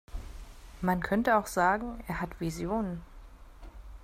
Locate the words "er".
2.07-2.21